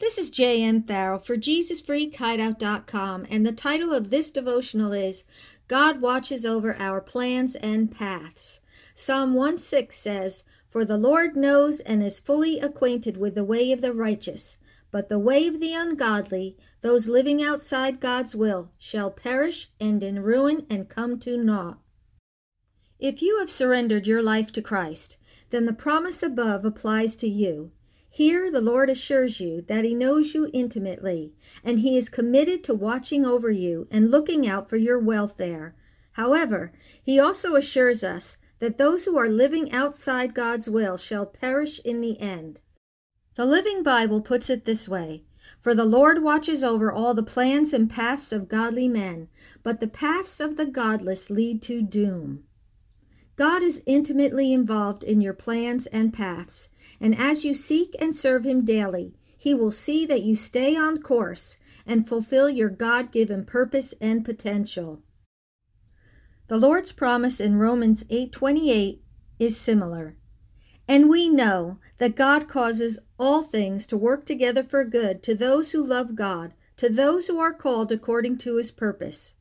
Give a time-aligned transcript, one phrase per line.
[0.00, 0.82] This is J.M.
[0.82, 5.24] Farrell for JesusFreakHideout.com, and the title of this devotional is
[5.68, 8.60] God Watches Over Our Plans and Paths.
[8.92, 13.72] Psalm 1 6 says, For the Lord knows and is fully acquainted with the way
[13.72, 14.58] of the righteous,
[14.90, 20.22] but the way of the ungodly, those living outside God's will, shall perish, and in
[20.22, 21.78] ruin, and come to naught.
[22.98, 25.18] If you have surrendered your life to Christ,
[25.50, 27.72] then the promise above applies to you.
[28.16, 32.72] Here the Lord assures you that He knows you intimately, and He is committed to
[32.72, 35.76] watching over you and looking out for your welfare.
[36.12, 36.72] However,
[37.02, 42.00] He also assures us that those who are living outside God's will shall perish in
[42.00, 42.60] the end.
[43.34, 45.24] The Living Bible puts it this way
[45.60, 49.28] For the Lord watches over all the plans and paths of godly men,
[49.62, 52.45] but the paths of the godless lead to doom.
[53.36, 58.46] God is intimately involved in your plans and paths, and as you seek and serve
[58.46, 63.44] Him daily, He will see that you stay on course and fulfill your God given
[63.44, 65.02] purpose and potential.
[66.48, 69.02] The Lord's promise in Romans 8:28
[69.38, 70.16] is similar.
[70.88, 75.72] And we know that God causes all things to work together for good to those
[75.72, 79.34] who love God, to those who are called according to his purpose.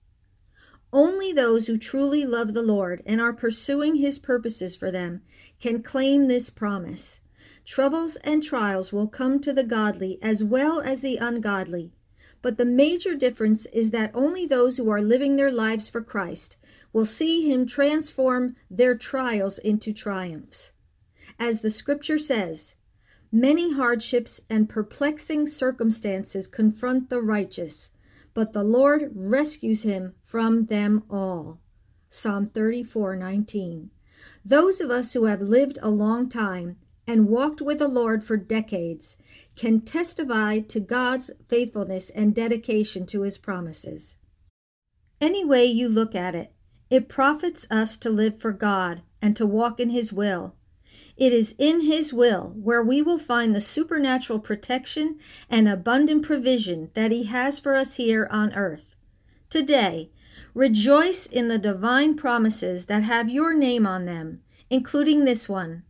[0.98, 5.24] Only those who truly love the Lord and are pursuing His purposes for them
[5.60, 7.20] can claim this promise.
[7.66, 11.92] Troubles and trials will come to the godly as well as the ungodly.
[12.42, 16.56] But the major difference is that only those who are living their lives for Christ
[16.94, 20.72] will see Him transform their trials into triumphs.
[21.38, 22.78] As the scripture says,
[23.34, 27.92] many hardships and perplexing circumstances confront the righteous
[28.36, 31.60] but the Lord rescues him from them all.
[32.10, 33.90] Psalm 34:19.
[34.44, 36.76] Those of us who have lived a long time
[37.08, 39.16] and walked with the Lord for decades
[39.56, 44.18] can testify to God's faithfulness and dedication to his promises.
[45.22, 46.52] Any way you look at it,
[46.90, 50.56] it profits us to live for God and to walk in his will.
[51.18, 55.18] It is in His will where we will find the supernatural protection
[55.50, 58.96] and abundant provision that He has for us here on earth.
[59.50, 60.12] Today,
[60.54, 65.84] rejoice in the divine promises that have your name on them, including this one.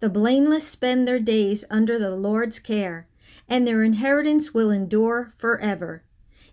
[0.00, 3.06] The blameless spend their days under the Lord's care,
[3.48, 6.02] and their inheritance will endure forever.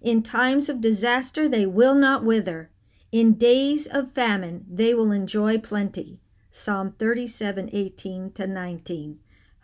[0.01, 2.69] In times of disaster, they will not wither.
[3.11, 6.19] In days of famine, they will enjoy plenty.
[6.59, 9.19] Psalm 37 18 to 19.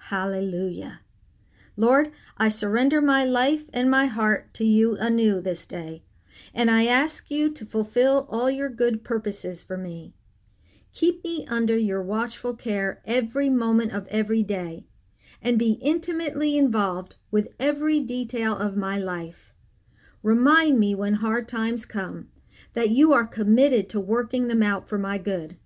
[0.09, 1.01] Hallelujah.
[1.75, 6.03] Lord, I surrender my life and my heart to you anew this day,
[6.53, 10.13] and I ask you to fulfill all your good purposes for me.
[10.93, 14.85] Keep me under your watchful care every moment of every day,
[15.41, 19.51] and be intimately involved with every detail of my life.
[20.21, 22.27] Remind me when hard times come
[22.73, 25.57] that you are committed to working them out for my good.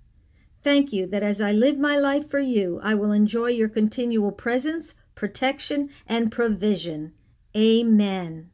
[0.67, 4.33] Thank you that as I live my life for you, I will enjoy your continual
[4.33, 7.13] presence, protection, and provision.
[7.55, 8.50] Amen.